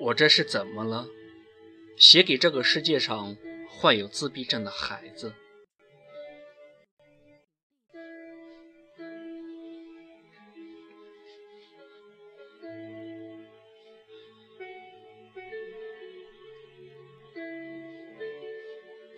[0.00, 1.08] 我这是怎么了？
[1.96, 3.36] 写给这个世界上
[3.68, 5.34] 患有自闭症的孩子。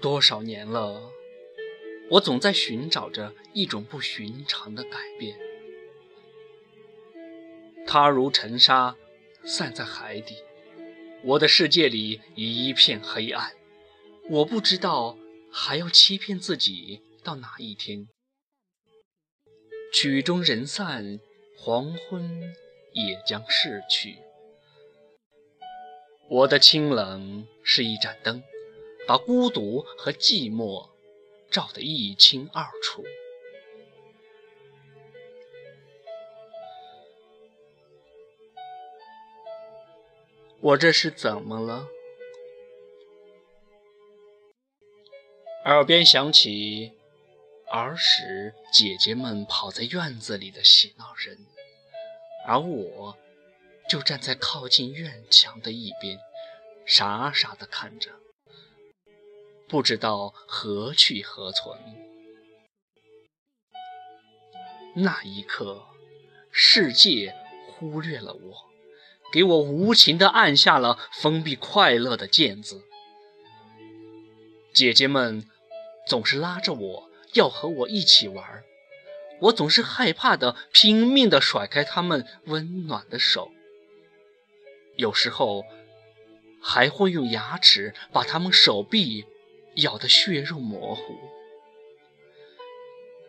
[0.01, 1.13] 多少年了，
[2.13, 5.39] 我总在寻找着一种不寻常的改变。
[7.87, 8.97] 它如尘沙，
[9.45, 10.37] 散在海底。
[11.25, 13.53] 我的世界里一片黑暗。
[14.29, 15.17] 我不知道
[15.53, 18.09] 还要欺骗自己到哪一天。
[19.93, 21.19] 曲终人散，
[21.57, 22.55] 黄昏
[22.93, 24.19] 也将逝去。
[26.29, 28.43] 我的清冷是一盏灯。
[29.09, 30.89] 把孤独和寂寞
[31.51, 33.03] 照得一清二楚。
[40.63, 41.89] 我这是怎么了？
[45.65, 46.93] 耳边响起
[47.71, 51.35] 儿时姐姐们跑在院子里的嬉闹声，
[52.47, 53.17] 而我
[53.89, 56.19] 就站在靠近院墙的一边，
[56.85, 58.11] 傻傻地看着。
[59.67, 61.75] 不知道何去何从。
[64.95, 65.87] 那一刻，
[66.51, 67.35] 世界
[67.67, 68.70] 忽略了我，
[69.33, 72.83] 给我无情地按下了封闭快乐的键子。
[74.73, 75.49] 姐姐们
[76.07, 78.63] 总是拉着我要和我一起玩，
[79.41, 83.51] 我总是害怕的拼命地甩开她们温暖的手，
[84.97, 85.65] 有时候
[86.63, 89.27] 还会用牙齿把她们手臂。
[89.77, 91.17] 咬得血肉模糊，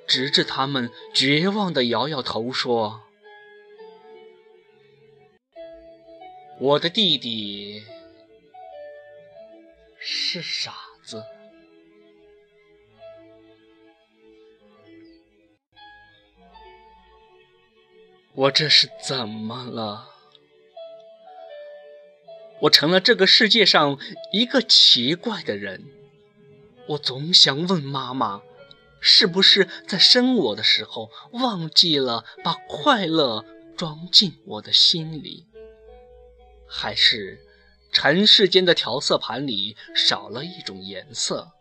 [0.08, 3.04] 直至他们绝望地摇摇头说
[6.62, 7.84] ：“我的弟弟
[10.00, 11.24] 是傻子。”
[18.36, 20.12] 我这是怎么了？
[22.60, 23.98] 我成了这个世界上
[24.32, 25.84] 一个奇怪的人。
[26.90, 28.44] 我总想问妈妈，
[29.00, 33.44] 是不是在生我的时候忘记了把快乐
[33.76, 35.48] 装进我的心里，
[36.74, 37.38] 还是
[37.92, 41.52] 尘世间的调色盘里少了一种颜色，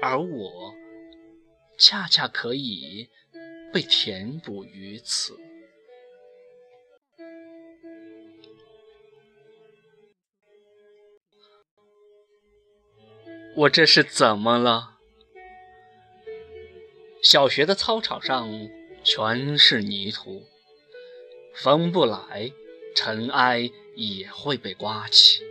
[0.00, 0.74] 而我
[1.78, 3.10] 恰恰可以
[3.72, 5.36] 被填补于此。
[13.56, 14.96] 我这是怎么了？
[17.22, 18.50] 小学的操场上
[19.04, 20.46] 全是泥土，
[21.54, 22.52] 风不来，
[22.96, 25.44] 尘埃也会被刮起。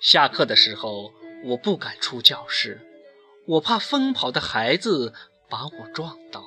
[0.00, 1.14] 下课的时候，
[1.44, 2.80] 我不敢出教室，
[3.46, 5.14] 我怕疯跑的孩子
[5.48, 6.44] 把我撞倒。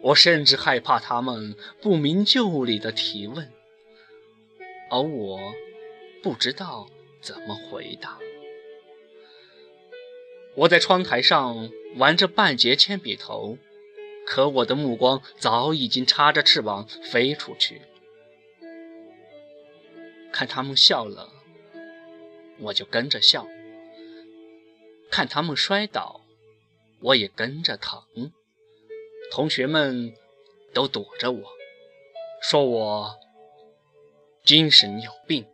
[0.00, 3.52] 我甚至害怕他们不明就里的提问，
[4.90, 5.54] 而我
[6.22, 6.88] 不知道
[7.20, 8.18] 怎么回答。
[10.54, 13.58] 我在窗台上玩着半截铅笔头，
[14.26, 17.82] 可我的目光早已经插着翅膀飞出去。
[20.32, 21.30] 看他们笑了，
[22.58, 23.46] 我就跟着笑；
[25.10, 26.22] 看他们摔倒，
[27.00, 28.02] 我也跟着疼。
[29.30, 30.14] 同学们
[30.72, 31.42] 都躲着我，
[32.40, 33.14] 说我
[34.44, 35.46] 精神有病。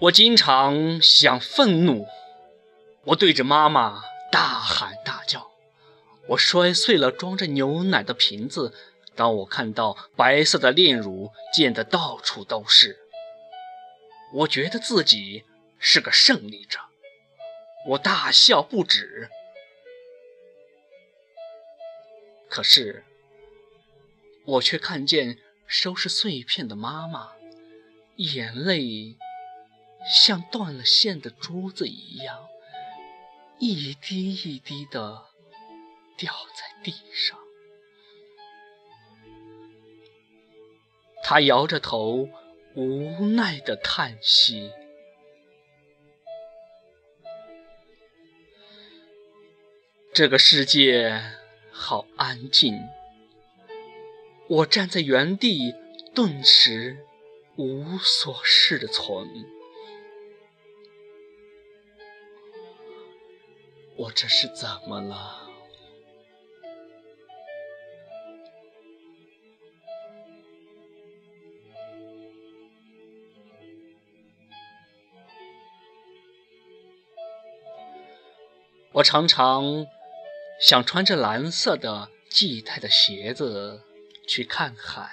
[0.00, 2.08] 我经常想愤怒，
[3.04, 4.02] 我对着妈妈
[4.32, 5.50] 大喊大叫，
[6.28, 8.72] 我摔碎了装着牛奶的瓶子。
[9.14, 12.98] 当我看到白色的炼乳溅得到处都是，
[14.32, 15.44] 我觉得自己
[15.78, 16.78] 是个胜利者，
[17.88, 19.28] 我大笑不止。
[22.48, 23.04] 可是，
[24.46, 25.36] 我却看见
[25.66, 27.32] 收拾碎片的妈妈，
[28.16, 29.18] 眼泪。
[30.06, 32.48] 像断了线的珠子一样，
[33.58, 35.26] 一滴一滴的
[36.16, 37.38] 掉在地上。
[41.22, 42.28] 他摇着头，
[42.74, 44.72] 无奈的叹息。
[50.12, 51.22] 这个世界
[51.70, 52.74] 好安静，
[54.48, 55.72] 我站在原地，
[56.14, 57.06] 顿时
[57.56, 59.28] 无所适从。
[64.00, 65.46] 我这是怎么了？
[78.92, 79.86] 我常常
[80.58, 83.82] 想穿着蓝色的系带的鞋子
[84.26, 85.10] 去看海。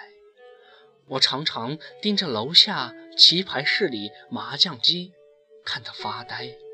[1.08, 5.12] 我常常盯着楼下棋牌室里麻将机
[5.66, 6.67] 看他发呆。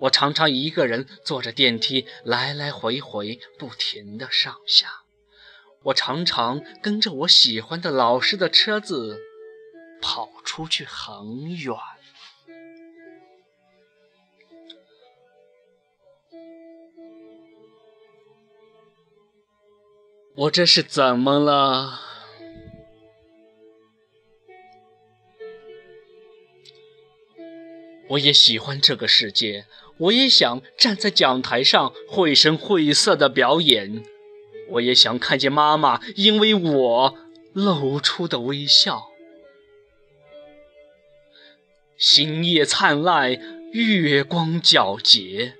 [0.00, 5.04] 我常常一个人坐着电梯来来回回，不停地上下。
[5.84, 9.20] 我常常跟着我喜欢的老师的车子
[10.00, 11.76] 跑出去很远。
[20.36, 22.00] 我这是怎么了？
[28.08, 29.66] 我也喜欢这个世界，
[29.98, 34.02] 我也想站在讲台上绘声绘色的表演，
[34.70, 37.14] 我也想看见妈妈因为我
[37.52, 39.08] 露出的微笑。
[41.96, 43.38] 星夜灿烂，
[43.72, 45.54] 月光皎洁。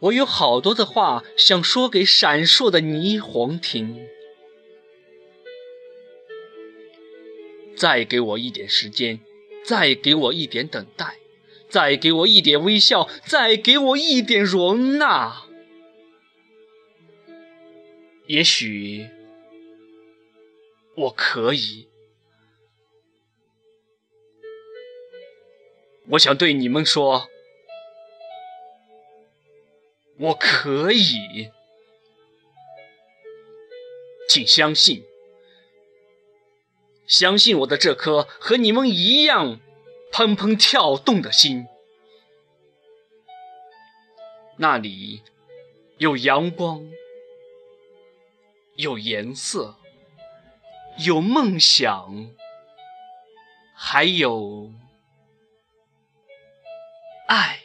[0.00, 4.08] 我有好多的话想说给闪烁的霓虹听，
[7.76, 9.20] 再给我一点时间，
[9.64, 11.18] 再给我一点等待，
[11.68, 15.44] 再给我一点微笑，再给我一点容纳。
[18.26, 19.08] 也许
[20.96, 21.88] 我可以，
[26.10, 27.28] 我想对你们说。
[30.18, 31.50] 我可以，
[34.28, 35.02] 请相信，
[37.10, 39.58] 相信我的这颗和你们一样
[40.12, 41.66] 砰砰跳动的心。
[44.56, 45.22] 那里
[45.98, 46.88] 有阳光，
[48.76, 49.74] 有颜色，
[50.98, 52.30] 有梦想，
[53.74, 54.72] 还有
[57.26, 57.58] 爱。